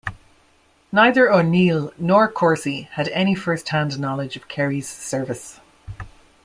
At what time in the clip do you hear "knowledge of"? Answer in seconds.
3.99-4.47